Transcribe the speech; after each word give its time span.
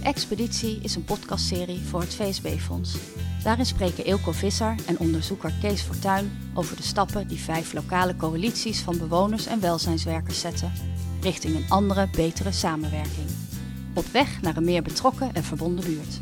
De 0.00 0.06
Expeditie 0.06 0.78
is 0.82 0.94
een 0.94 1.04
podcastserie 1.04 1.80
voor 1.80 2.00
het 2.00 2.14
VSB-fonds. 2.14 2.96
Daarin 3.42 3.66
spreken 3.66 4.04
Eelco 4.04 4.32
Visser 4.32 4.74
en 4.86 4.98
onderzoeker 4.98 5.52
Kees 5.60 5.82
Fortuin 5.82 6.30
over 6.54 6.76
de 6.76 6.82
stappen 6.82 7.28
die 7.28 7.38
vijf 7.38 7.72
lokale 7.72 8.16
coalities 8.16 8.80
van 8.80 8.98
bewoners 8.98 9.46
en 9.46 9.60
welzijnswerkers 9.60 10.40
zetten 10.40 10.72
richting 11.20 11.56
een 11.56 11.68
andere, 11.68 12.08
betere 12.16 12.52
samenwerking. 12.52 13.26
Op 13.94 14.04
weg 14.06 14.42
naar 14.42 14.56
een 14.56 14.64
meer 14.64 14.82
betrokken 14.82 15.34
en 15.34 15.44
verbonden 15.44 15.84
buurt. 15.84 16.20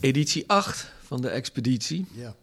Editie 0.00 0.48
8 0.48 0.92
van 1.02 1.20
de 1.20 1.28
expeditie. 1.28 2.06
Ja. 2.12 2.34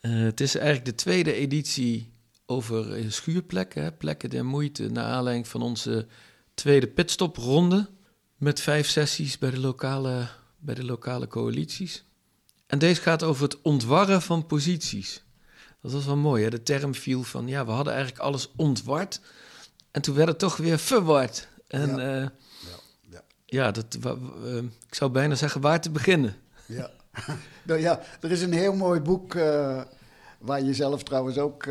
Uh, 0.00 0.22
het 0.22 0.40
is 0.40 0.54
eigenlijk 0.54 0.84
de 0.84 0.94
tweede 0.94 1.32
editie 1.32 2.11
over 2.52 2.94
eh, 2.94 3.10
schuurplekken, 3.10 3.96
plekken 3.96 4.30
der 4.30 4.44
moeite, 4.44 4.88
naar 4.88 5.04
aanleiding 5.04 5.48
van 5.48 5.62
onze 5.62 6.06
tweede 6.54 6.86
pitstopronde 6.86 7.88
met 8.36 8.60
vijf 8.60 8.88
sessies 8.88 9.38
bij 9.38 9.50
de 9.50 9.60
lokale, 9.60 10.26
bij 10.58 10.74
de 10.74 10.84
lokale 10.84 11.26
coalities. 11.26 12.04
En 12.66 12.78
deze 12.78 13.00
gaat 13.00 13.22
over 13.22 13.42
het 13.42 13.62
ontwarren 13.62 14.22
van 14.22 14.46
posities. 14.46 15.24
Dat 15.80 15.92
was 15.92 16.04
wel 16.06 16.16
mooi, 16.16 16.44
hè? 16.44 16.50
de 16.50 16.62
term 16.62 16.94
viel 16.94 17.22
van, 17.22 17.48
ja, 17.48 17.64
we 17.64 17.70
hadden 17.70 17.92
eigenlijk 17.92 18.22
alles 18.22 18.50
ontward 18.56 19.20
en 19.90 20.02
toen 20.02 20.14
werd 20.14 20.28
het 20.28 20.38
toch 20.38 20.56
weer 20.56 20.78
verward. 20.78 21.48
En 21.66 21.96
ja, 21.96 21.96
uh, 21.96 22.20
ja, 22.20 22.30
ja. 23.10 23.22
ja 23.46 23.70
dat, 23.70 23.98
uh, 24.06 24.56
ik 24.88 24.94
zou 24.94 25.10
bijna 25.10 25.34
zeggen 25.34 25.60
waar 25.60 25.80
te 25.80 25.90
beginnen. 25.90 26.36
Ja, 26.66 26.90
nou 27.66 27.80
ja 27.80 28.00
er 28.20 28.30
is 28.30 28.42
een 28.42 28.52
heel 28.52 28.74
mooi 28.74 29.00
boek 29.00 29.34
uh, 29.34 29.82
waar 30.38 30.62
je 30.62 30.74
zelf 30.74 31.02
trouwens 31.02 31.38
ook 31.38 31.66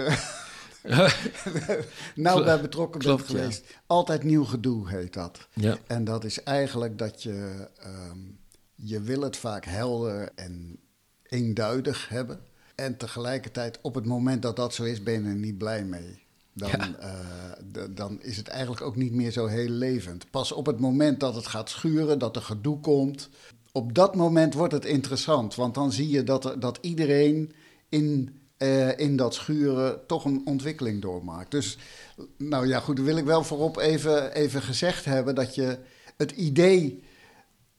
nou 2.15 2.43
bij 2.43 2.61
betrokken 2.61 3.01
Klopt, 3.01 3.27
bent 3.27 3.39
geweest. 3.39 3.65
Altijd 3.87 4.23
nieuw 4.23 4.43
gedoe 4.43 4.89
heet 4.89 5.13
dat. 5.13 5.47
Ja. 5.53 5.77
En 5.87 6.03
dat 6.03 6.23
is 6.23 6.43
eigenlijk 6.43 6.97
dat 6.97 7.23
je, 7.23 7.67
um, 7.85 8.39
je 8.75 9.01
wil 9.01 9.21
het 9.21 9.37
vaak 9.37 9.65
helder 9.65 10.29
en 10.35 10.79
eenduidig 11.23 12.09
hebben. 12.09 12.39
En 12.75 12.97
tegelijkertijd 12.97 13.79
op 13.81 13.95
het 13.95 14.05
moment 14.05 14.41
dat 14.41 14.55
dat 14.55 14.73
zo 14.73 14.83
is, 14.83 15.03
ben 15.03 15.13
je 15.13 15.29
er 15.29 15.35
niet 15.35 15.57
blij 15.57 15.83
mee. 15.83 16.19
Dan, 16.53 16.69
Ja. 16.69 16.89
uh, 17.75 17.83
dan 17.89 18.21
is 18.21 18.37
het 18.37 18.47
eigenlijk 18.47 18.81
ook 18.81 18.95
niet 18.95 19.13
meer 19.13 19.31
zo 19.31 19.45
heel 19.45 19.69
levend. 19.69 20.29
Pas 20.29 20.51
op 20.51 20.65
het 20.65 20.79
moment 20.79 21.19
dat 21.19 21.35
het 21.35 21.47
gaat 21.47 21.69
schuren, 21.69 22.19
dat 22.19 22.35
er 22.35 22.41
gedoe 22.41 22.79
komt, 22.79 23.29
op 23.71 23.93
dat 23.93 24.15
moment 24.15 24.53
wordt 24.53 24.73
het 24.73 24.85
interessant. 24.85 25.55
Want 25.55 25.73
dan 25.73 25.91
zie 25.91 26.09
je 26.09 26.23
dat, 26.23 26.45
er, 26.45 26.59
dat 26.59 26.77
iedereen 26.81 27.51
in 27.89 28.40
uh, 28.61 28.97
in 28.99 29.15
dat 29.15 29.33
schuren 29.33 29.99
toch 30.07 30.25
een 30.25 30.41
ontwikkeling 30.45 31.01
doormaakt. 31.01 31.51
Dus, 31.51 31.77
nou 32.37 32.67
ja, 32.67 32.79
goed, 32.79 32.95
dan 32.95 33.05
wil 33.05 33.17
ik 33.17 33.25
wel 33.25 33.43
voorop 33.43 33.77
even, 33.77 34.33
even 34.33 34.61
gezegd 34.61 35.05
hebben 35.05 35.35
dat 35.35 35.55
je 35.55 35.77
het 36.17 36.31
idee 36.31 37.03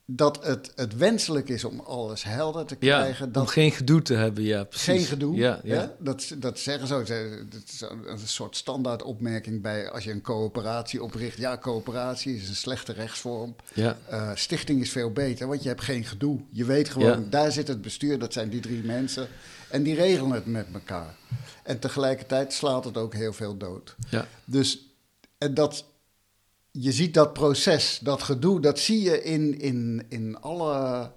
dat 0.07 0.45
het, 0.45 0.73
het 0.75 0.97
wenselijk 0.97 1.49
is 1.49 1.65
om 1.65 1.81
alles 1.81 2.25
helder 2.25 2.65
te 2.65 2.77
krijgen. 2.77 3.27
Ja, 3.27 3.33
dat 3.33 3.43
om 3.43 3.49
geen 3.49 3.71
gedoe 3.71 4.03
te 4.03 4.15
hebben, 4.15 4.45
ja, 4.45 4.65
precies. 4.65 4.85
Geen 4.87 5.05
gedoe, 5.05 5.37
ja. 5.37 5.95
Dat, 5.99 6.35
dat 6.39 6.59
zeggen 6.59 6.87
zo. 6.87 6.99
Dat 6.99 7.63
is 7.67 7.81
een 8.07 8.19
soort 8.29 8.57
standaard 8.57 9.03
opmerking 9.03 9.63
bij 9.63 9.91
als 9.91 10.05
je 10.05 10.11
een 10.11 10.21
coöperatie 10.21 11.03
opricht. 11.03 11.39
Ja, 11.39 11.59
coöperatie 11.59 12.37
is 12.37 12.49
een 12.49 12.55
slechte 12.55 12.93
rechtsvorm. 12.93 13.57
Ja. 13.75 13.99
Uh, 14.11 14.31
stichting 14.35 14.81
is 14.81 14.91
veel 14.91 15.11
beter, 15.13 15.47
want 15.47 15.63
je 15.63 15.69
hebt 15.69 15.83
geen 15.83 16.05
gedoe. 16.05 16.41
Je 16.51 16.65
weet 16.65 16.89
gewoon, 16.89 17.21
Ja. 17.21 17.27
daar 17.31 17.53
zit 17.53 17.69
het 17.69 17.83
bestuur, 17.83 18.19
dat 18.19 18.33
zijn 18.33 18.49
die 18.49 18.61
drie 18.61 18.83
mensen. 18.85 19.29
En 19.73 19.83
die 19.83 19.95
regelen 19.95 20.31
het 20.31 20.47
met 20.47 20.67
elkaar. 20.73 21.15
En 21.63 21.79
tegelijkertijd 21.79 22.53
slaat 22.53 22.85
het 22.85 22.97
ook 22.97 23.15
heel 23.15 23.33
veel 23.33 23.57
dood. 23.57 23.95
Ja. 24.11 24.27
Dus 24.45 24.87
en 25.39 25.55
dat, 25.55 25.85
je 26.71 26.93
ziet 26.93 27.15
dat 27.15 27.33
proces, 27.33 27.99
dat 28.03 28.23
gedoe, 28.23 28.61
dat 28.61 28.79
zie 28.79 29.03
je 29.03 29.23
in, 29.23 29.61
in, 29.61 30.07
in 30.09 30.41
alle, 30.41 31.11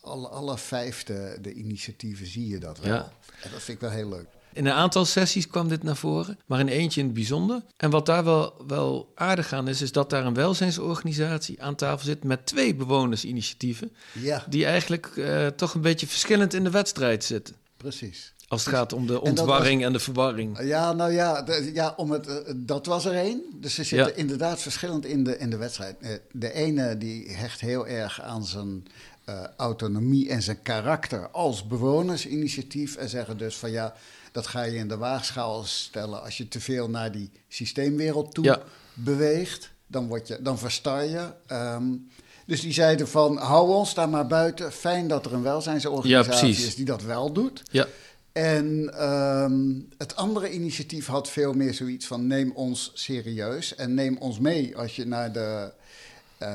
alle, 0.00 0.28
alle 0.28 0.58
vijf 0.58 1.04
de, 1.04 1.38
de 1.40 1.52
initiatieven, 1.52 2.26
zie 2.26 2.48
je 2.48 2.58
dat 2.58 2.78
wel. 2.78 2.94
Ja. 2.94 3.12
En 3.42 3.50
dat 3.50 3.62
vind 3.62 3.82
ik 3.82 3.88
wel 3.88 3.90
heel 3.90 4.08
leuk. 4.08 4.26
In 4.52 4.66
een 4.66 4.72
aantal 4.72 5.04
sessies 5.04 5.46
kwam 5.46 5.68
dit 5.68 5.82
naar 5.82 5.96
voren, 5.96 6.38
maar 6.46 6.60
in 6.60 6.68
eentje 6.68 7.00
in 7.00 7.06
het 7.06 7.14
bijzonder. 7.14 7.62
En 7.76 7.90
wat 7.90 8.06
daar 8.06 8.24
wel, 8.24 8.64
wel 8.66 9.12
aardig 9.14 9.52
aan 9.52 9.68
is, 9.68 9.82
is 9.82 9.92
dat 9.92 10.10
daar 10.10 10.26
een 10.26 10.34
welzijnsorganisatie 10.34 11.62
aan 11.62 11.74
tafel 11.74 12.04
zit 12.04 12.24
met 12.24 12.46
twee 12.46 12.74
bewonersinitiatieven, 12.74 13.92
Ja, 14.12 14.44
die 14.48 14.64
eigenlijk 14.64 15.12
uh, 15.16 15.46
toch 15.46 15.74
een 15.74 15.80
beetje 15.80 16.06
verschillend 16.06 16.54
in 16.54 16.64
de 16.64 16.70
wedstrijd 16.70 17.24
zitten. 17.24 17.54
Precies. 17.78 18.32
Als 18.48 18.64
het 18.64 18.74
gaat 18.74 18.92
om 18.92 19.06
de 19.06 19.12
En 19.14 19.20
ontwarring 19.20 19.84
en 19.84 19.92
de 19.92 19.98
verwarring. 19.98 20.60
Ja, 20.62 20.92
nou 20.92 21.12
ja, 21.12 21.42
de, 21.42 21.70
ja 21.74 21.94
om 21.96 22.10
het, 22.10 22.28
uh, 22.28 22.34
dat 22.56 22.86
was 22.86 23.04
er 23.04 23.14
één. 23.14 23.42
Dus 23.54 23.74
ze 23.74 23.84
zitten 23.84 24.08
Ja. 24.08 24.14
inderdaad 24.14 24.60
verschillend 24.60 25.04
in 25.04 25.24
de, 25.24 25.38
in 25.38 25.50
de 25.50 25.56
wedstrijd. 25.56 25.96
Uh, 26.00 26.08
de 26.32 26.52
ene 26.52 26.98
die 26.98 27.28
hecht 27.30 27.60
heel 27.60 27.86
erg 27.86 28.20
aan 28.22 28.44
zijn 28.44 28.86
uh, 29.28 29.40
autonomie 29.56 30.28
en 30.30 30.42
zijn 30.42 30.62
karakter 30.62 31.28
als 31.30 31.66
bewonersinitiatief. 31.66 32.96
En 32.96 33.08
zeggen 33.08 33.38
dus 33.38 33.56
van 33.56 33.70
ja, 33.70 33.94
dat 34.32 34.46
ga 34.46 34.62
je 34.62 34.76
in 34.76 34.88
de 34.88 34.96
waagschaal 34.96 35.64
stellen 35.64 36.22
als 36.22 36.36
je 36.36 36.48
te 36.48 36.60
veel 36.60 36.90
naar 36.90 37.12
die 37.12 37.30
systeemwereld 37.48 38.34
toe 38.34 38.44
Ja. 38.44 38.62
beweegt. 38.94 39.70
Dan, 39.86 40.06
word 40.08 40.28
je, 40.28 40.42
dan 40.42 40.58
verstar 40.58 41.04
je. 41.04 41.32
Um, 41.52 42.10
dus 42.48 42.60
die 42.60 42.72
zeiden 42.72 43.08
van 43.08 43.36
hou 43.36 43.68
ons 43.68 43.94
daar 43.94 44.08
maar 44.08 44.26
buiten. 44.26 44.72
Fijn 44.72 45.08
dat 45.08 45.26
er 45.26 45.32
een 45.32 45.42
welzijnsorganisatie 45.42 46.48
Ja, 46.48 46.66
is 46.66 46.74
die 46.74 46.84
dat 46.84 47.02
wel 47.02 47.32
doet. 47.32 47.62
Ja, 47.70 47.86
En 48.32 48.94
um, 49.08 49.88
het 49.98 50.16
andere 50.16 50.50
initiatief 50.50 51.06
had 51.06 51.28
veel 51.28 51.52
meer 51.52 51.74
zoiets 51.74 52.06
van 52.06 52.26
neem 52.26 52.52
ons 52.54 52.90
serieus 52.94 53.74
en 53.74 53.94
neem 53.94 54.16
ons 54.16 54.38
mee 54.38 54.76
als 54.76 54.96
je 54.96 55.06
naar 55.06 55.32
de, 55.32 55.70
uh, 56.42 56.48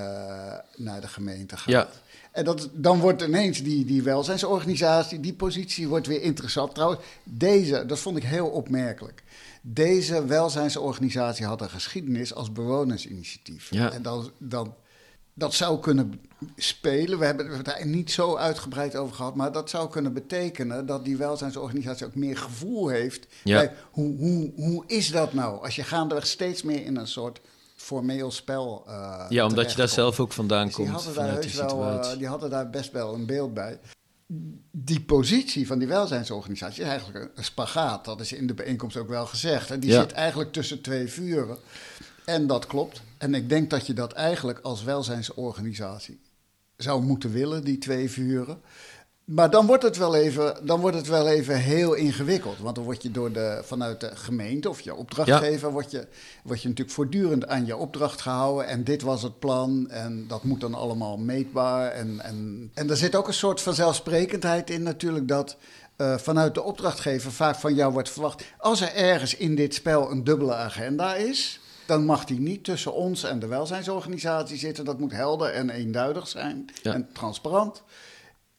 naar 0.75 1.01
de 1.01 1.07
gemeente 1.07 1.57
gaat. 1.57 1.69
Ja. 1.69 1.89
En 2.31 2.43
dat, 2.43 2.69
dan 2.71 2.99
wordt 2.99 3.21
ineens 3.21 3.63
die, 3.63 3.85
die 3.85 4.03
welzijnsorganisatie, 4.03 5.19
die 5.19 5.33
positie 5.33 5.87
wordt 5.87 6.07
weer 6.07 6.21
interessant. 6.21 6.73
Trouwens, 6.73 7.01
deze, 7.23 7.85
dat 7.85 7.99
vond 7.99 8.17
ik 8.17 8.23
heel 8.23 8.47
opmerkelijk. 8.47 9.23
Deze 9.61 10.25
welzijnsorganisatie 10.25 11.45
had 11.45 11.61
een 11.61 11.69
geschiedenis 11.69 12.33
als 12.33 12.51
bewonersinitiatief. 12.51 13.67
Ja. 13.69 13.91
En 13.91 14.01
dan, 14.01 14.31
dan, 14.37 14.73
dat 15.33 15.53
zou 15.53 15.79
kunnen 15.79 16.21
spelen. 16.55 17.19
We 17.19 17.25
hebben 17.25 17.49
het 17.55 17.65
daar 17.65 17.85
niet 17.85 18.11
zo 18.11 18.35
uitgebreid 18.35 18.95
over 18.95 19.15
gehad, 19.15 19.35
maar 19.35 19.51
dat 19.51 19.69
zou 19.69 19.89
kunnen 19.89 20.13
betekenen 20.13 20.85
dat 20.85 21.05
die 21.05 21.17
welzijnsorganisatie 21.17 22.05
ook 22.05 22.15
meer 22.15 22.37
gevoel 22.37 22.87
heeft. 22.87 23.27
Ja. 23.43 23.57
Bij 23.59 23.73
hoe, 23.91 24.17
hoe, 24.17 24.51
hoe 24.55 24.83
is 24.87 25.11
dat 25.11 25.33
nou? 25.33 25.63
Als 25.63 25.75
je 25.75 25.83
gaandeweg 25.83 26.27
steeds 26.27 26.63
meer 26.63 26.85
in 26.85 26.95
een 26.95 27.07
soort 27.07 27.41
formeel 27.75 28.31
spel. 28.31 28.83
Uh, 28.87 29.25
ja 29.29 29.45
omdat 29.45 29.71
je 29.71 29.77
daar 29.77 29.87
zelf 29.87 30.19
ook 30.19 30.31
vandaan 30.31 30.65
dus 30.65 30.75
die 30.75 30.85
komt. 30.85 31.03
hadden, 31.03 31.25
daar 31.25 31.41
die 31.41 31.51
wel, 31.55 31.83
uh, 31.83 32.17
die 32.17 32.27
hadden 32.27 32.49
daar 32.49 32.69
best 32.69 32.91
wel 32.91 33.13
een 33.13 33.25
beeld 33.25 33.53
bij. 33.53 33.79
Die 34.71 35.01
positie 35.01 35.67
van 35.67 35.79
die 35.79 35.87
welzijnsorganisatie 35.87 36.83
is 36.83 36.89
eigenlijk 36.89 37.31
een 37.35 37.43
spagaat. 37.43 38.05
Dat 38.05 38.19
is 38.21 38.33
in 38.33 38.47
de 38.47 38.53
bijeenkomst 38.53 38.97
ook 38.97 39.07
wel 39.09 39.25
gezegd. 39.25 39.71
En 39.71 39.79
die 39.79 39.89
Ja. 39.91 39.99
zit 40.01 40.11
eigenlijk 40.11 40.51
tussen 40.51 40.81
twee 40.81 41.07
vuren. 41.07 41.57
En 42.25 42.47
dat 42.47 42.67
klopt. 42.67 43.01
En 43.23 43.33
ik 43.33 43.49
denk 43.49 43.69
dat 43.69 43.87
je 43.87 43.93
dat 43.93 44.13
eigenlijk 44.13 44.59
als 44.59 44.83
welzijnsorganisatie 44.83 46.19
zou 46.77 47.01
moeten 47.03 47.31
willen, 47.31 47.63
die 47.63 47.77
twee 47.77 48.11
vuren. 48.11 48.61
Maar 49.23 49.49
dan 49.49 49.65
wordt 49.65 49.83
het 49.83 49.97
wel 49.97 50.15
even, 50.15 50.65
dan 50.65 50.79
wordt 50.79 50.97
het 50.97 51.07
wel 51.07 51.27
even 51.27 51.57
heel 51.57 51.93
ingewikkeld. 51.93 52.59
Want 52.59 52.75
dan 52.75 52.83
word 52.83 53.03
je 53.03 53.11
door 53.11 53.31
de, 53.31 53.61
vanuit 53.63 53.99
de 53.99 54.15
gemeente 54.15 54.69
of 54.69 54.81
je 54.81 54.95
opdrachtgever... 54.95 55.71
Word, 55.71 55.91
je, 55.91 56.07
word 56.43 56.61
je 56.61 56.67
natuurlijk 56.67 56.95
voortdurend 56.95 57.47
aan 57.47 57.65
je 57.65 57.77
opdracht 57.77 58.21
gehouden. 58.21 58.67
En 58.67 58.83
dit 58.83 59.01
was 59.01 59.21
het 59.23 59.39
plan 59.39 59.89
en 59.89 60.27
dat 60.27 60.43
moet 60.43 60.61
dan 60.61 60.73
allemaal 60.73 61.17
meetbaar. 61.17 61.91
En, 61.91 62.19
en, 62.19 62.71
en 62.73 62.89
er 62.89 62.97
zit 62.97 63.15
ook 63.15 63.27
een 63.27 63.33
soort 63.33 63.61
vanzelfsprekendheid 63.61 64.69
in 64.69 64.83
natuurlijk... 64.83 65.27
dat 65.27 65.57
uh, 65.97 66.17
vanuit 66.17 66.53
de 66.53 66.63
opdrachtgever 66.63 67.31
vaak 67.31 67.55
van 67.55 67.75
jou 67.75 67.93
wordt 67.93 68.09
verwacht... 68.09 68.43
als 68.57 68.81
er 68.81 68.95
ergens 68.95 69.35
in 69.35 69.55
dit 69.55 69.73
spel 69.73 70.11
een 70.11 70.23
dubbele 70.23 70.53
agenda 70.53 71.15
is... 71.15 71.61
dan 71.85 72.05
mag 72.05 72.25
die 72.25 72.39
niet 72.39 72.63
tussen 72.63 72.93
ons 72.93 73.23
en 73.23 73.39
de 73.39 73.47
welzijnsorganisatie 73.47 74.57
zitten. 74.57 74.85
Dat 74.85 74.99
moet 74.99 75.11
helder 75.11 75.49
en 75.49 75.69
eenduidig 75.69 76.27
zijn 76.27 76.65
Ja. 76.81 76.93
en 76.93 77.07
transparant... 77.13 77.83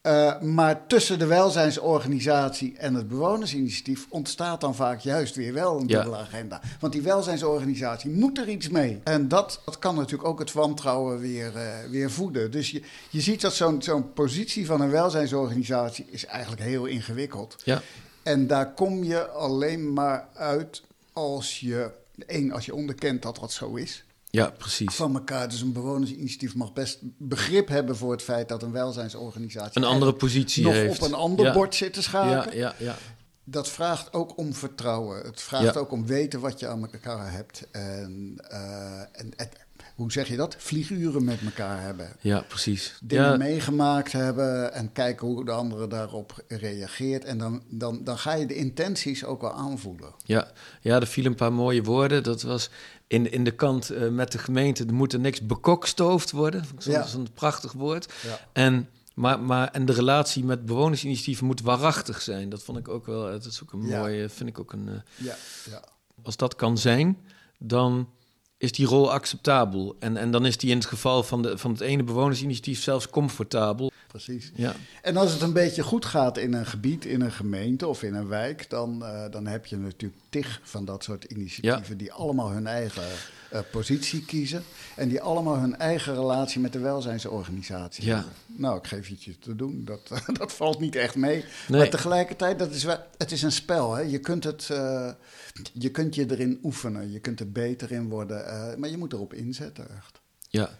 Uh, 0.07 0.41
maar 0.41 0.87
tussen 0.87 1.19
de 1.19 1.25
welzijnsorganisatie 1.25 2.77
en 2.77 2.93
het 2.93 3.07
bewonersinitiatief 3.07 4.05
ontstaat 4.09 4.61
dan 4.61 4.75
vaak 4.75 4.99
juist 4.99 5.35
weer 5.35 5.53
wel 5.53 5.79
een 5.79 5.87
Ja. 5.87 5.95
dubbele 6.01 6.21
agenda. 6.21 6.61
Want 6.79 6.93
die 6.93 7.01
welzijnsorganisatie 7.01 8.09
moet 8.09 8.37
er 8.37 8.49
iets 8.49 8.69
mee. 8.69 9.01
En 9.03 9.27
dat, 9.27 9.61
dat 9.65 9.79
kan 9.79 9.95
natuurlijk 9.95 10.27
ook 10.29 10.39
het 10.39 10.51
wantrouwen 10.51 11.19
weer, 11.19 11.51
uh, 11.55 11.89
weer 11.89 12.11
voeden. 12.11 12.51
Dus 12.51 12.71
je, 12.71 12.81
je 13.09 13.21
ziet 13.21 13.41
dat 13.41 13.53
zo'n 13.53 13.81
zo'n 13.81 14.13
positie 14.13 14.65
van 14.65 14.81
een 14.81 14.89
welzijnsorganisatie 14.91 16.05
is 16.09 16.25
eigenlijk 16.25 16.61
heel 16.61 16.85
ingewikkeld. 16.85 17.55
Ja. 17.63 17.81
En 18.23 18.47
daar 18.47 18.73
kom 18.73 19.03
je 19.03 19.27
alleen 19.27 19.93
maar 19.93 20.27
uit 20.33 20.83
als 21.13 21.59
je, 21.59 21.91
één, 22.25 22.51
als 22.51 22.65
je 22.65 22.75
onderkent 22.75 23.21
dat 23.21 23.35
dat 23.39 23.51
zo 23.51 23.75
is 23.75 24.03
ja, 24.29 24.49
precies. 24.57 24.95
van 24.95 25.15
elkaar. 25.15 25.49
Dus 25.49 25.61
een 25.61 25.73
bewonersinitiatief 25.73 26.55
mag 26.55 26.73
best 26.73 26.99
begrip 27.17 27.67
hebben 27.67 27.97
voor 27.97 28.11
het 28.11 28.21
feit 28.21 28.49
dat 28.49 28.63
een 28.63 28.71
welzijnsorganisatie 28.71 29.81
Een 29.81 29.87
andere 29.87 30.13
positie 30.13 30.63
nog 30.63 30.73
heeft. 30.73 31.01
op 31.01 31.07
een 31.07 31.13
ander 31.13 31.45
ja. 31.45 31.53
bord 31.53 31.75
zit 31.75 31.93
te 31.93 32.01
schaken. 32.01 32.57
Ja, 32.57 32.73
ja, 32.79 32.85
ja. 32.85 32.95
Dat 33.43 33.69
vraagt 33.69 34.13
ook 34.13 34.37
om 34.37 34.53
vertrouwen. 34.53 35.21
Het 35.25 35.41
vraagt 35.41 35.73
Ja. 35.73 35.79
ook 35.79 35.91
om 35.91 36.05
weten 36.05 36.39
wat 36.39 36.59
je 36.59 36.67
aan 36.67 36.89
elkaar 36.91 37.31
hebt. 37.31 37.67
En, 37.71 38.35
uh, 38.51 38.99
en 38.99 39.31
het, 39.35 39.64
hoe 39.95 40.11
zeg 40.11 40.27
je 40.27 40.35
dat? 40.35 40.55
Vlieguren 40.59 41.23
met 41.23 41.39
elkaar 41.45 41.81
hebben. 41.81 42.11
Ja, 42.21 42.41
precies. 42.47 42.97
Dingen 43.03 43.23
Ja, 43.31 43.37
meegemaakt 43.37 44.11
hebben 44.11 44.73
en 44.73 44.91
kijken 44.91 45.27
hoe 45.27 45.45
de 45.45 45.51
andere 45.51 45.87
daarop 45.87 46.43
reageert. 46.47 47.23
En 47.23 47.37
dan, 47.37 47.63
dan, 47.69 48.03
dan 48.03 48.17
ga 48.17 48.33
je 48.33 48.45
de 48.45 48.55
intenties 48.55 49.23
ook 49.25 49.41
wel 49.41 49.53
aanvoelen. 49.53 50.13
ja, 50.23 50.51
ja, 50.81 50.99
er 50.99 51.07
vielen 51.07 51.31
een 51.31 51.37
paar 51.37 51.53
mooie 51.53 51.83
woorden. 51.83 52.23
Dat 52.23 52.41
was 52.41 52.69
in, 53.07 53.31
in 53.31 53.43
de 53.43 53.51
kant 53.51 53.89
eh, 53.89 54.09
met 54.09 54.31
de 54.31 54.37
gemeente, 54.37 54.85
er 54.85 54.93
moet 54.93 55.13
er 55.13 55.19
niks 55.19 55.45
bekokstoofd 55.45 56.31
worden. 56.31 56.61
Dat 56.73 56.79
is 57.05 57.13
een- 57.13 57.21
Ja. 57.21 57.29
prachtig 57.33 57.71
woord. 57.71 58.13
Ja. 58.27 58.39
En, 58.53 58.89
maar, 59.13 59.39
maar, 59.39 59.67
en 59.71 59.85
de 59.85 59.93
relatie 59.93 60.43
met 60.43 60.65
bewonersinitiatieven 60.65 61.45
moet 61.45 61.61
waarachtig 61.61 62.21
zijn. 62.21 62.49
Dat 62.49 62.63
vond 62.63 62.77
ik 62.77 62.87
ook 62.87 63.05
wel, 63.05 63.21
dat 63.23 63.45
is 63.45 63.63
ook 63.63 63.73
een 63.73 63.79
mooie, 63.79 64.29
vind 64.29 64.49
ik 64.49 64.59
ook 64.59 64.73
een... 64.73 64.87
eh, 64.89 65.25
Ja, 65.25 65.35
ja. 65.69 65.83
als 66.23 66.37
dat 66.37 66.55
kan 66.55 66.77
zijn, 66.77 67.17
dan 67.59 68.09
is 68.57 68.71
die 68.71 68.85
rol 68.85 69.11
acceptabel. 69.11 69.95
En, 69.99 70.17
en 70.17 70.31
dan 70.31 70.45
is 70.45 70.57
die 70.57 70.69
in 70.69 70.77
het 70.77 70.85
geval 70.85 71.23
van, 71.23 71.41
de, 71.41 71.57
van 71.57 71.71
het 71.71 71.81
ene 71.81 72.03
bewonersinitiatief 72.03 72.81
zelfs 72.81 73.09
comfortabel. 73.09 73.91
Precies. 74.15 74.51
Ja, 74.55 74.75
En 75.01 75.17
als 75.17 75.31
het 75.31 75.41
een 75.41 75.53
beetje 75.53 75.83
goed 75.83 76.05
gaat 76.05 76.37
in 76.37 76.53
een 76.53 76.65
gebied, 76.65 77.05
in 77.05 77.21
een 77.21 77.31
gemeente 77.31 77.87
of 77.87 78.03
in 78.03 78.13
een 78.13 78.27
wijk, 78.27 78.69
dan, 78.69 79.05
eh, 79.05 79.23
dan 79.31 79.47
heb 79.47 79.65
je 79.65 79.77
natuurlijk 79.77 80.21
tig 80.29 80.59
van 80.63 80.85
dat 80.85 81.03
soort 81.03 81.23
initiatieven 81.23 81.97
die 81.97 82.11
allemaal 82.13 82.51
hun 82.51 82.67
eigen 82.67 83.03
eh, 83.49 83.59
positie 83.71 84.25
kiezen 84.25 84.63
en 84.95 85.09
die 85.09 85.21
allemaal 85.21 85.57
hun 85.57 85.75
eigen 85.77 86.13
relatie 86.13 86.59
met 86.61 86.73
de 86.73 86.79
welzijnsorganisatie 86.79 88.05
Ja. 88.05 88.15
hebben. 88.15 88.33
Nou, 88.47 88.77
ik 88.77 88.87
geef 88.87 89.07
je 89.07 89.15
het 89.29 89.41
te 89.41 89.55
doen, 89.55 89.81
dat, 89.85 90.11
dat 90.39 90.53
valt 90.53 90.79
niet 90.79 90.95
echt 90.95 91.15
mee. 91.15 91.43
Nee. 91.67 91.79
Maar 91.79 91.89
tegelijkertijd, 91.89 92.59
dat 92.59 92.71
is 92.71 92.83
wel, 92.83 92.97
het 93.17 93.31
is 93.31 93.41
een 93.41 93.51
spel. 93.51 93.93
Hè? 93.93 94.01
Je, 94.01 94.19
kunt 94.19 94.43
het, 94.43 94.69
eh, 94.69 95.09
je 95.73 95.89
kunt 95.91 96.15
je 96.15 96.31
erin 96.31 96.59
oefenen, 96.63 97.11
je 97.11 97.19
kunt 97.19 97.39
er 97.39 97.51
beter 97.51 97.91
in 97.91 98.09
worden, 98.09 98.79
maar 98.79 98.89
je 98.89 98.97
moet 98.97 99.13
erop 99.13 99.33
inzetten 99.33 99.87
echt. 99.97 100.19
ja. 100.49 100.77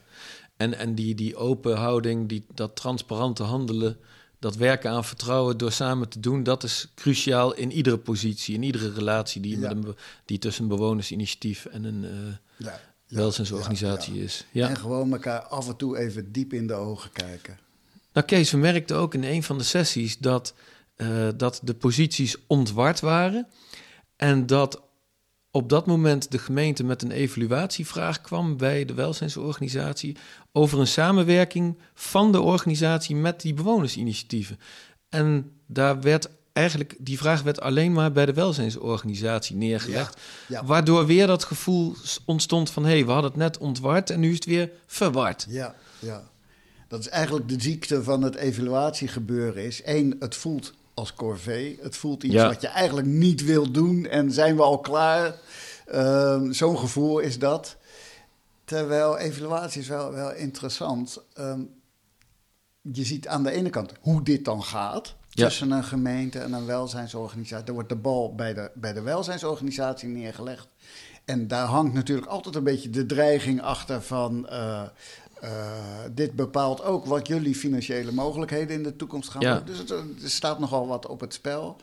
En, 0.57 0.77
en 0.77 0.95
die, 0.95 1.15
die 1.15 1.35
open 1.35 1.77
houding, 1.77 2.29
die, 2.29 2.45
dat 2.53 2.75
transparante 2.75 3.43
handelen, 3.43 3.97
dat 4.39 4.55
werken 4.55 4.89
aan 4.91 5.05
vertrouwen 5.05 5.57
door 5.57 5.71
samen 5.71 6.09
te 6.09 6.19
doen, 6.19 6.43
dat 6.43 6.63
is 6.63 6.91
cruciaal 6.95 7.53
in 7.53 7.71
iedere 7.71 7.97
positie, 7.97 8.55
in 8.55 8.63
iedere 8.63 8.91
relatie 8.93 9.41
die, 9.41 9.59
Ja. 9.59 9.73
met 9.73 9.85
een, 9.85 9.95
die 10.25 10.37
tussen 10.37 10.63
een 10.63 10.69
bewonersinitiatief 10.69 11.65
en 11.65 11.83
een 11.83 12.03
eh 12.03 12.11
Ja, 12.57 12.79
ja, 13.07 13.15
welzijnsorganisatie 13.17 14.23
is. 14.23 14.45
Ja. 14.51 14.69
En 14.69 14.77
gewoon 14.77 15.11
elkaar 15.11 15.41
af 15.41 15.67
en 15.67 15.75
toe 15.75 15.97
even 15.97 16.31
diep 16.31 16.53
in 16.53 16.67
de 16.67 16.73
ogen 16.73 17.11
kijken. 17.11 17.57
Nou, 18.13 18.25
Kees, 18.27 18.51
we 18.51 18.57
merkten 18.57 18.95
ook 18.97 19.13
in 19.13 19.23
een 19.23 19.43
van 19.43 19.57
de 19.57 19.63
sessies 19.63 20.17
dat, 20.17 20.53
eh, 20.95 21.27
dat 21.37 21.59
de 21.63 21.73
posities 21.73 22.35
ontward 22.47 22.99
waren. 22.99 23.47
En 24.15 24.45
dat 24.45 24.81
op 25.55 25.69
dat 25.69 25.85
moment 25.85 26.31
de 26.31 26.37
gemeente 26.37 26.83
met 26.83 27.01
een 27.01 27.11
evaluatievraag 27.11 28.21
kwam 28.21 28.57
bij 28.57 28.85
de 28.85 28.93
welzijnsorganisatie 28.93 30.17
over 30.51 30.79
een 30.79 30.87
samenwerking 30.87 31.77
van 31.93 32.31
de 32.31 32.41
organisatie 32.41 33.15
met 33.15 33.41
die 33.41 33.53
bewonersinitiatieven. 33.53 34.59
En 35.09 35.51
daar 35.65 36.01
werd 36.01 36.29
eigenlijk, 36.53 36.95
die 36.99 37.17
vraag 37.17 37.41
werd 37.41 37.61
alleen 37.61 37.91
maar 37.91 38.11
bij 38.11 38.25
de 38.25 38.33
welzijnsorganisatie 38.33 39.55
neergelegd. 39.55 40.21
Ja. 40.47 40.65
Waardoor 40.65 41.05
weer 41.05 41.27
dat 41.27 41.43
gevoel 41.43 41.95
ontstond 42.25 42.69
van 42.69 42.83
hé, 42.83 42.91
hey, 42.91 43.05
we 43.05 43.11
hadden 43.11 43.31
het 43.31 43.39
net 43.39 43.57
ontward 43.57 44.09
en 44.09 44.19
nu 44.19 44.29
is 44.29 44.35
het 44.35 44.45
weer 44.45 44.71
verward. 44.85 45.45
Ja, 45.49 45.75
ja. 45.99 46.23
Dat 46.87 46.99
is 46.99 47.09
eigenlijk 47.09 47.49
de 47.49 47.61
ziekte 47.61 48.03
van 48.03 48.21
het 48.21 48.35
evaluatiegebeuren 48.35 49.63
is. 49.63 49.81
Eén, 49.85 50.15
het 50.19 50.35
voelt 50.35 50.73
als 50.95 51.13
corvée. 51.13 51.79
Het 51.81 51.95
voelt 51.97 52.23
iets 52.23 52.33
Ja. 52.33 52.47
wat 52.47 52.61
je 52.61 52.67
eigenlijk 52.67 53.07
niet 53.07 53.43
wil 53.43 53.71
doen. 53.71 54.05
En 54.05 54.31
zijn 54.31 54.55
we 54.55 54.61
al 54.61 54.79
klaar? 54.79 55.35
Ehm, 55.85 56.51
Zo'n 56.51 56.77
gevoel 56.77 57.19
is 57.19 57.39
dat. 57.39 57.75
Terwijl 58.65 59.17
evaluatie 59.17 59.81
is 59.81 59.87
wel, 59.87 60.11
wel 60.11 60.33
interessant. 60.33 61.21
Ehm, 61.33 61.59
je 62.81 63.03
ziet 63.05 63.27
aan 63.27 63.43
de 63.43 63.51
ene 63.51 63.69
kant 63.69 63.91
hoe 64.01 64.23
dit 64.23 64.45
dan 64.45 64.63
gaat. 64.63 65.15
Ja. 65.29 65.45
Tussen 65.47 65.71
een 65.71 65.83
gemeente 65.83 66.39
en 66.39 66.53
een 66.53 66.65
welzijnsorganisatie. 66.65 67.65
Er 67.67 67.73
wordt 67.73 67.89
de 67.89 67.95
bal 67.95 68.35
bij 68.35 68.53
de, 68.53 68.71
bij 68.75 68.93
de 68.93 69.01
welzijnsorganisatie 69.01 70.07
neergelegd. 70.09 70.67
En 71.25 71.47
daar 71.47 71.65
hangt 71.67 71.93
natuurlijk 71.93 72.27
altijd 72.27 72.55
een 72.55 72.63
beetje 72.63 72.89
de 72.89 73.05
dreiging 73.05 73.61
achter 73.61 74.01
van... 74.01 74.47
eh, 74.49 74.83
dit 76.13 76.33
bepaalt 76.35 76.83
ook 76.83 77.05
wat 77.05 77.27
jullie 77.27 77.55
financiële 77.55 78.11
mogelijkheden 78.11 78.75
in 78.75 78.83
de 78.83 78.95
toekomst 78.95 79.29
gaan 79.29 79.41
Ja. 79.41 79.49
worden. 79.49 79.65
Dus 79.67 79.77
het- 79.77 79.89
er 80.23 80.29
staat 80.29 80.59
nogal 80.59 80.87
wat 80.87 81.07
op 81.07 81.19
het 81.19 81.33
spel. 81.33 81.75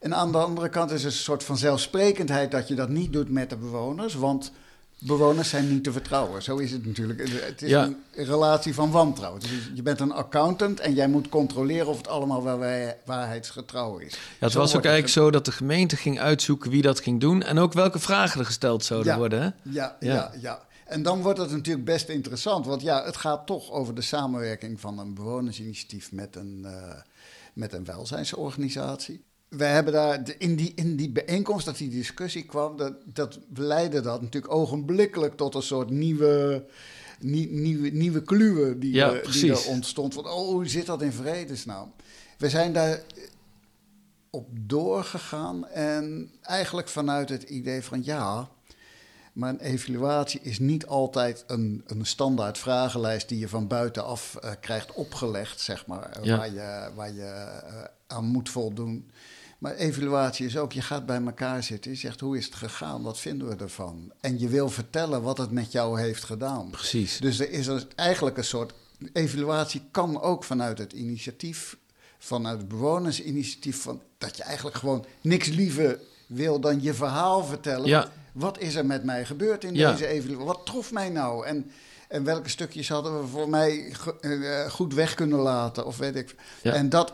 En 0.00 0.14
aan 0.14 0.32
de 0.32 0.38
andere 0.38 0.68
kant 0.68 0.90
is 0.90 1.00
er 1.00 1.06
een 1.06 1.12
soort 1.12 1.44
van 1.44 1.56
zelfsprekendheid 1.56 2.50
dat 2.50 2.68
je 2.68 2.74
dat 2.74 2.88
niet 2.88 3.12
doet 3.12 3.30
met 3.30 3.50
de 3.50 3.56
bewoners. 3.56 4.14
Want 4.14 4.52
bewoners 4.98 5.48
zijn 5.48 5.68
niet 5.72 5.84
te 5.84 5.92
vertrouwen. 5.92 6.42
Zo 6.42 6.56
is 6.56 6.70
het 6.72 6.86
natuurlijk. 6.86 7.28
Het 7.44 7.62
is 7.62 7.70
Ja. 7.70 7.84
een 7.84 8.24
relatie 8.24 8.74
van 8.74 8.90
wantrouwen. 8.90 9.40
Dus 9.40 9.50
je 9.74 9.82
bent 9.82 10.00
een 10.00 10.12
accountant 10.12 10.80
en 10.80 10.94
jij 10.94 11.08
moet 11.08 11.28
controleren 11.28 11.86
of 11.86 11.96
het 11.96 12.08
allemaal 12.08 12.42
wel 12.42 12.58
waarheidsgetrouw 13.04 13.98
is. 13.98 14.12
Ja, 14.12 14.18
het 14.38 14.52
Zo 14.52 14.58
was 14.58 14.76
ook 14.76 14.84
eigenlijk 14.84 15.12
zo 15.14 15.30
dat 15.30 15.44
de 15.44 15.52
gemeente 15.52 15.96
ging 15.96 16.20
uitzoeken 16.20 16.70
wie 16.70 16.82
dat 16.82 17.00
ging 17.00 17.20
doen 17.20 17.42
en 17.42 17.58
ook 17.58 17.72
welke 17.72 17.98
vragen 17.98 18.40
er 18.40 18.46
gesteld 18.46 18.84
zouden 18.84 19.12
Ja. 19.12 19.18
worden. 19.18 19.42
Hè? 19.42 19.48
Ja, 19.62 19.96
Ja. 20.00 20.14
ja. 20.14 20.30
Ja, 20.40 20.60
En 20.86 21.02
dan 21.02 21.22
wordt 21.22 21.38
het 21.38 21.50
natuurlijk 21.50 21.84
best 21.84 22.08
interessant. 22.08 22.66
Want 22.66 22.82
ja, 22.82 23.04
het 23.04 23.16
gaat 23.16 23.46
toch 23.46 23.70
over 23.70 23.94
de 23.94 24.00
samenwerking 24.02 24.80
van 24.80 24.98
een 24.98 25.14
bewonersinitiatief 25.14 26.12
met 26.12 26.36
een, 26.36 26.64
eh, 26.64 26.94
met 27.54 27.72
een 27.72 27.84
welzijnsorganisatie. 27.84 29.24
We 29.48 29.64
hebben 29.64 29.92
daar 29.92 30.24
de- 30.24 30.36
in 30.38 30.56
die, 30.56 30.72
in 30.74 30.96
die 30.96 31.10
bijeenkomst 31.10 31.66
dat 31.66 31.76
die 31.76 31.88
discussie 31.88 32.44
kwam, 32.44 32.76
dat, 32.76 32.92
dat 33.04 33.38
leidde 33.54 34.00
dat 34.00 34.22
natuurlijk 34.22 34.52
ogenblikkelijk 34.54 35.36
tot 35.36 35.54
een 35.54 35.62
soort 35.62 35.90
nieuwe, 35.90 36.64
nie- 37.20 37.50
nieuwe, 37.50 37.88
nieuwe 37.88 38.22
kluwe 38.22 38.78
die, 38.78 38.92
Ja, 38.92 39.10
die 39.12 39.50
er 39.50 39.66
ontstond. 39.68 40.14
Van, 40.14 40.26
oh, 40.26 40.48
hoe 40.48 40.68
zit 40.68 40.86
dat 40.86 41.02
in 41.02 41.12
vredesnaam? 41.12 41.92
We 42.38 42.48
zijn 42.48 42.72
daar 42.72 43.02
op 44.30 44.48
doorgegaan 44.52 45.66
en 45.68 46.30
eigenlijk 46.42 46.88
vanuit 46.88 47.28
het 47.28 47.42
idee 47.42 47.82
van 47.82 48.04
ja, 48.04 48.48
maar 49.36 49.50
een 49.50 49.60
evaluatie 49.60 50.40
is 50.42 50.58
niet 50.58 50.86
altijd 50.86 51.44
een, 51.46 51.82
een 51.86 52.06
standaard 52.06 52.58
vragenlijst 52.58 53.28
die 53.28 53.38
je 53.38 53.48
van 53.48 53.66
buitenaf 53.66 54.36
eh, 54.36 54.50
krijgt 54.60 54.92
opgelegd, 54.92 55.60
zeg 55.60 55.86
maar, 55.86 56.10
eh, 56.10 56.24
Ja. 56.24 56.36
waar 56.36 56.52
je, 56.52 56.90
waar 56.94 57.12
je 57.12 57.22
eh, 57.22 57.84
aan 58.06 58.24
moet 58.24 58.48
voldoen. 58.48 59.10
Maar 59.58 59.74
evaluatie 59.74 60.46
is 60.46 60.56
ook, 60.56 60.72
je 60.72 60.82
gaat 60.82 61.06
bij 61.06 61.22
elkaar 61.22 61.62
zitten, 61.62 61.90
je 61.90 61.96
zegt 61.96 62.20
hoe 62.20 62.36
is 62.36 62.44
het 62.44 62.54
gegaan, 62.54 63.02
wat 63.02 63.18
vinden 63.18 63.48
we 63.48 63.56
ervan? 63.56 64.12
En 64.20 64.38
je 64.38 64.48
wil 64.48 64.68
vertellen 64.68 65.22
wat 65.22 65.38
het 65.38 65.50
met 65.50 65.72
jou 65.72 66.00
heeft 66.00 66.24
gedaan. 66.24 66.70
Precies. 66.70 67.18
Dus 67.18 67.38
er 67.38 67.50
is 67.50 67.68
eigenlijk 67.94 68.36
een 68.36 68.44
soort 68.44 68.74
evaluatie 69.12 69.82
kan 69.90 70.20
ook 70.20 70.44
vanuit 70.44 70.78
het 70.78 70.92
initiatief, 70.92 71.76
vanuit 72.18 72.58
het 72.58 72.68
bewonersinitiatief, 72.68 73.82
van, 73.82 74.02
dat 74.18 74.36
je 74.36 74.42
eigenlijk 74.42 74.76
gewoon 74.76 75.04
niks 75.20 75.48
liever 75.48 75.98
wil 76.26 76.60
dan 76.60 76.82
je 76.82 76.94
verhaal 76.94 77.44
vertellen. 77.44 77.88
Ja. 77.88 78.10
Wat 78.36 78.58
is 78.58 78.74
er 78.74 78.86
met 78.86 79.04
mij 79.04 79.24
gebeurd 79.24 79.64
in 79.64 79.74
Ja. 79.74 79.90
deze 79.92 80.06
evaluatie? 80.06 80.46
Wat 80.46 80.66
trof 80.66 80.92
mij 80.92 81.08
nou? 81.08 81.46
En, 81.46 81.70
en 82.08 82.24
welke 82.24 82.48
stukjes 82.48 82.88
hadden 82.88 83.20
we 83.20 83.26
voor 83.26 83.48
mij 83.48 83.92
eh, 84.20 84.70
goed 84.70 84.94
weg 84.94 85.14
kunnen 85.14 85.38
laten? 85.38 85.86
Of 85.86 85.96
weet 85.96 86.16
ik. 86.16 86.34
Ja. 86.62 86.72
En 86.72 86.88
dat, 86.88 87.12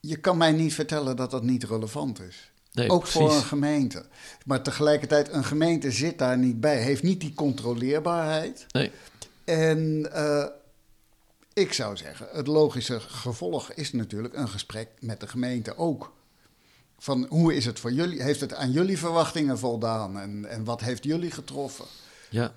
je 0.00 0.16
kan 0.16 0.36
mij 0.36 0.52
niet 0.52 0.74
vertellen 0.74 1.16
dat 1.16 1.30
dat 1.30 1.42
niet 1.42 1.64
relevant 1.64 2.20
is. 2.20 2.50
Nee, 2.72 2.90
ook 2.90 3.00
precies. 3.00 3.20
voor 3.20 3.34
een 3.34 3.42
gemeente. 3.42 4.04
Maar 4.44 4.62
tegelijkertijd, 4.62 5.32
een 5.32 5.44
gemeente 5.44 5.90
zit 5.90 6.18
daar 6.18 6.38
niet 6.38 6.60
bij, 6.60 6.76
heeft 6.82 7.02
niet 7.02 7.20
die 7.20 7.34
controleerbaarheid. 7.34 8.66
Nee. 8.72 8.90
En 9.44 10.08
eh, 10.12 10.44
ik 11.52 11.72
zou 11.72 11.96
zeggen, 11.96 12.28
het 12.32 12.46
logische 12.46 13.00
gevolg 13.00 13.72
is 13.72 13.92
natuurlijk 13.92 14.34
een 14.34 14.48
gesprek 14.48 14.88
met 15.00 15.20
de 15.20 15.28
gemeente 15.28 15.76
ook. 15.76 16.12
Van 16.98 17.26
hoe 17.28 17.54
is 17.54 17.64
het 17.64 17.80
voor 17.80 17.92
jullie? 17.92 18.22
Heeft 18.22 18.40
het 18.40 18.54
aan 18.54 18.72
jullie 18.72 18.98
verwachtingen 18.98 19.58
voldaan? 19.58 20.18
En, 20.18 20.44
en 20.50 20.64
wat 20.64 20.80
heeft 20.80 21.04
jullie 21.04 21.30
getroffen? 21.30 21.84
Ja. 22.28 22.52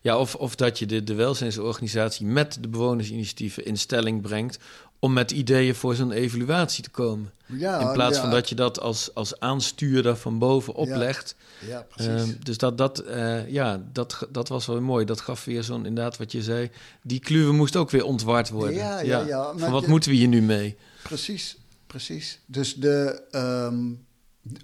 Ja, 0.00 0.18
of, 0.18 0.34
of 0.34 0.54
dat 0.54 0.78
je 0.78 0.86
de, 0.86 1.04
de 1.04 1.14
welzijnsorganisatie 1.14 2.26
met 2.26 2.58
de 2.60 2.68
bewonersinitiatieven 2.68 3.64
in 3.64 3.76
stelling 3.78 4.22
brengt 4.22 4.58
om 4.98 5.12
met 5.12 5.30
ideeën 5.30 5.74
voor 5.74 5.94
zo'n 5.94 6.12
evaluatie 6.12 6.82
te 6.82 6.90
komen. 6.90 7.32
Ja, 7.46 7.80
in 7.80 7.92
plaats 7.92 8.14
ja, 8.16 8.20
van 8.22 8.30
dat 8.30 8.48
je 8.48 8.54
dat 8.54 8.80
als, 8.80 9.14
als 9.14 9.40
aanstuurder 9.40 10.16
van 10.16 10.38
boven 10.38 10.74
oplegt. 10.74 11.34
Ja, 11.66 11.86
precies. 11.94 12.12
Ehm, 12.22 12.30
dus 12.42 12.58
dat, 12.58 12.78
dat, 12.78 12.98
eh, 12.98 13.48
ja, 13.50 13.82
dat, 13.92 14.26
dat 14.30 14.48
was 14.48 14.66
wel 14.66 14.80
mooi. 14.80 15.04
Dat 15.04 15.20
gaf 15.20 15.44
weer 15.44 15.62
zo'n, 15.62 15.86
inderdaad 15.86 16.16
wat 16.16 16.32
je 16.32 16.42
zei, 16.42 16.70
die 17.02 17.20
kluwe 17.20 17.52
moest 17.52 17.76
ook 17.76 17.90
weer 17.90 18.04
ontward 18.04 18.48
worden. 18.48 18.74
Ja, 18.74 19.00
ja, 19.00 19.26
ja, 19.26 19.42
maar 19.52 19.58
Van 19.58 19.70
wat 19.72 19.82
je- 19.82 19.88
moeten 19.88 20.10
we 20.10 20.16
hier 20.16 20.28
nu 20.28 20.42
mee? 20.42 20.76
Precies, 21.02 21.56
precies. 21.88 22.40
Dus 22.46 22.74
de, 22.74 23.22
ehm, 23.30 23.92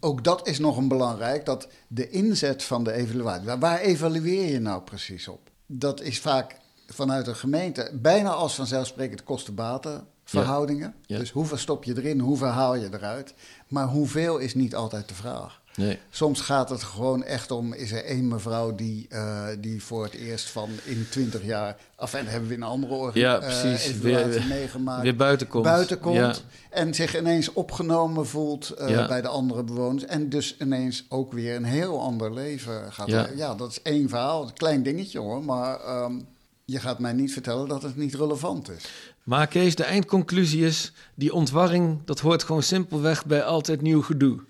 ook 0.00 0.24
dat 0.24 0.46
is 0.46 0.58
nog 0.58 0.76
een 0.76 0.88
belangrijk, 0.88 1.44
dat 1.44 1.68
de 1.88 2.10
inzet 2.10 2.62
van 2.62 2.84
de 2.84 2.92
evaluatie, 2.92 3.46
waar, 3.46 3.58
waar 3.58 3.80
evalueer 3.80 4.52
je 4.52 4.60
nou 4.60 4.82
precies 4.82 5.28
op? 5.28 5.50
Dat 5.66 6.00
is 6.00 6.20
vaak 6.20 6.56
vanuit 6.86 7.26
een 7.26 7.36
gemeente 7.36 7.90
bijna 7.94 8.30
als 8.30 8.54
vanzelfsprekend 8.54 9.24
kosten-baten 9.24 10.06
verhoudingen. 10.24 10.94
Ja. 11.06 11.18
Dus 11.18 11.30
hoeveel 11.30 11.56
stop 11.56 11.84
je 11.84 11.96
erin, 11.96 12.18
hoeveel 12.18 12.48
haal 12.48 12.74
je 12.74 12.88
eruit? 12.92 13.34
Maar 13.68 13.86
hoeveel 13.86 14.38
is 14.38 14.54
niet 14.54 14.74
altijd 14.74 15.08
de 15.08 15.14
vraag. 15.14 15.62
Nee. 15.76 15.98
Soms 16.10 16.40
gaat 16.40 16.70
het 16.70 16.82
gewoon 16.82 17.24
echt 17.24 17.50
om, 17.50 17.72
is 17.72 17.92
er 17.92 18.04
één 18.04 18.28
mevrouw 18.28 18.74
die, 18.74 19.06
uh, 19.12 19.46
die 19.58 19.82
voor 19.82 20.04
het 20.04 20.14
eerst 20.14 20.48
van 20.48 20.70
in 20.84 21.06
20 21.10 21.44
jaar, 21.44 21.76
af 21.96 22.14
en 22.14 22.26
hebben 22.26 22.48
we 22.48 22.54
in 22.54 22.62
een 22.62 22.68
andere 22.68 22.94
organisatie 22.94 23.50
ja, 23.50 23.62
precies. 23.70 23.94
Uh, 23.94 24.00
weer, 24.00 24.44
meegemaakt. 24.48 25.02
Weer 25.02 25.16
buiten 25.16 25.48
komt. 25.48 25.64
Buiten 25.64 26.00
komt 26.00 26.16
ja. 26.16 26.34
en 26.70 26.94
zich 26.94 27.18
ineens 27.18 27.52
opgenomen 27.52 28.26
voelt 28.26 28.74
uh, 28.80 28.88
ja. 28.88 29.06
bij 29.08 29.22
de 29.22 29.28
andere 29.28 29.62
bewoners. 29.62 30.04
En 30.04 30.28
dus 30.28 30.56
ineens 30.60 31.04
ook 31.08 31.32
weer 31.32 31.56
een 31.56 31.64
heel 31.64 32.00
ander 32.00 32.34
leven 32.34 32.92
gaat 32.92 33.08
Ja. 33.08 33.28
Ja, 33.36 33.54
dat 33.54 33.70
is 33.70 33.82
één 33.82 34.08
verhaal, 34.08 34.42
een 34.42 34.52
klein 34.52 34.82
dingetje 34.82 35.18
hoor, 35.18 35.44
maar 35.44 36.02
um, 36.02 36.26
je 36.64 36.80
gaat 36.80 36.98
mij 36.98 37.12
niet 37.12 37.32
vertellen 37.32 37.68
dat 37.68 37.82
het 37.82 37.96
niet 37.96 38.14
relevant 38.14 38.70
is. 38.70 38.84
Maar 39.22 39.46
Kees, 39.46 39.74
de 39.74 39.84
eindconclusie 39.84 40.64
is, 40.64 40.92
die 41.14 41.32
ontwarring, 41.32 41.98
dat 42.04 42.20
hoort 42.20 42.42
gewoon 42.42 42.62
simpelweg 42.62 43.26
bij 43.26 43.44
altijd 43.44 43.82
nieuw 43.82 44.02
gedoe. 44.02 44.40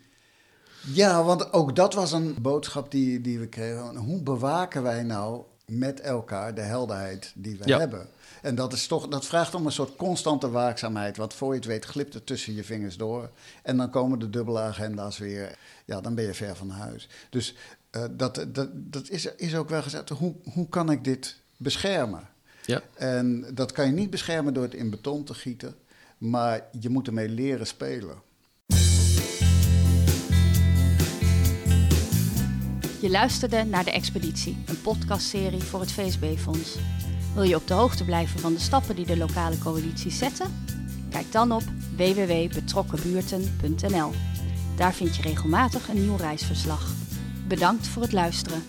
Ja, 0.92 1.24
want 1.24 1.52
ook 1.52 1.76
dat 1.76 1.94
was 1.94 2.12
een 2.12 2.36
boodschap 2.40 2.90
die, 2.90 3.20
die 3.20 3.38
we 3.38 3.46
kregen. 3.46 3.96
Hoe 3.96 4.22
bewaken 4.22 4.82
wij 4.82 5.02
nou 5.02 5.42
met 5.66 6.00
elkaar 6.00 6.54
de 6.54 6.60
helderheid 6.60 7.32
die 7.34 7.58
we 7.58 7.68
Ja. 7.68 7.78
hebben? 7.78 8.08
En 8.42 8.54
dat, 8.54 8.72
is 8.72 8.86
toch, 8.86 9.08
dat 9.08 9.26
vraagt 9.26 9.54
om 9.54 9.66
een 9.66 9.72
soort 9.72 9.96
constante 9.96 10.50
waakzaamheid. 10.50 11.16
Want 11.16 11.34
voor 11.34 11.48
je 11.52 11.58
het 11.58 11.64
weet 11.68 11.84
glipt 11.84 12.14
het 12.14 12.26
tussen 12.26 12.54
je 12.54 12.64
vingers 12.64 12.96
door. 12.96 13.30
En 13.62 13.76
dan 13.76 13.90
komen 13.90 14.18
de 14.18 14.30
dubbele 14.30 14.60
agenda's 14.60 15.18
weer. 15.18 15.58
Ja, 15.84 16.00
dan 16.00 16.14
ben 16.14 16.24
je 16.24 16.34
ver 16.34 16.56
van 16.56 16.70
huis. 16.70 17.08
Dus 17.30 17.54
uh, 17.96 18.04
dat, 18.10 18.46
dat, 18.48 18.68
dat 18.72 19.08
is, 19.08 19.26
is 19.36 19.54
ook 19.56 19.68
wel 19.68 19.82
gezegd. 19.82 20.08
Hoe, 20.08 20.34
hoe 20.52 20.68
kan 20.68 20.90
ik 20.90 21.04
dit 21.04 21.36
beschermen? 21.56 22.28
Ja. 22.66 22.82
En 22.94 23.46
dat 23.54 23.72
kan 23.72 23.86
je 23.86 23.92
niet 23.92 24.10
beschermen 24.10 24.54
door 24.54 24.62
het 24.62 24.74
in 24.74 24.90
beton 24.90 25.24
te 25.24 25.34
gieten. 25.34 25.74
Maar 26.18 26.64
je 26.80 26.88
moet 26.88 27.06
ermee 27.06 27.28
leren 27.28 27.66
spelen. 27.66 28.16
Je 33.04 33.10
luisterde 33.10 33.64
naar 33.64 33.84
De 33.84 33.90
Expeditie, 33.90 34.56
een 34.66 34.80
podcastserie 34.80 35.62
voor 35.62 35.80
het 35.80 35.92
VSB-fonds. 35.92 36.76
Wil 37.34 37.42
je 37.42 37.56
op 37.56 37.66
de 37.66 37.74
hoogte 37.74 38.04
blijven 38.04 38.40
van 38.40 38.52
de 38.52 38.58
stappen 38.58 38.96
die 38.96 39.06
de 39.06 39.16
lokale 39.16 39.58
coalities 39.58 40.18
zetten? 40.18 40.64
Kijk 41.10 41.32
dan 41.32 41.52
op 41.52 41.62
www.betrokkenbuurten.nl. 41.96 44.10
Daar 44.76 44.94
vind 44.94 45.16
je 45.16 45.22
regelmatig 45.22 45.88
een 45.88 46.00
nieuw 46.00 46.16
reisverslag. 46.16 46.92
Bedankt 47.48 47.86
voor 47.86 48.02
het 48.02 48.12
luisteren. 48.12 48.62